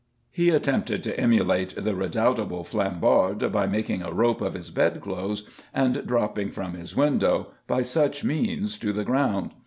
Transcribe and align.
He 0.31 0.49
attempted 0.49 1.03
to 1.03 1.15
emulate 1.19 1.75
the 1.83 1.93
redoubtable 1.93 2.63
Flambard 2.63 3.51
by 3.51 3.67
making 3.67 4.01
a 4.01 4.11
rope 4.11 4.41
of 4.41 4.55
his 4.55 4.71
bedclothes 4.71 5.47
and 5.75 6.03
dropping 6.07 6.49
from 6.49 6.73
his 6.73 6.95
window, 6.95 7.51
by 7.67 7.83
such 7.83 8.23
means, 8.23 8.79
to 8.79 8.93
the 8.93 9.05
ground. 9.05 9.51